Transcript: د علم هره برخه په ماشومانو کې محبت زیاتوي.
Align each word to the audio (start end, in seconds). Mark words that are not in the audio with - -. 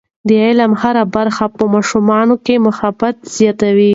د 0.27 0.29
علم 0.45 0.71
هره 0.81 1.03
برخه 1.15 1.45
په 1.57 1.63
ماشومانو 1.73 2.35
کې 2.45 2.55
محبت 2.67 3.15
زیاتوي. 3.35 3.89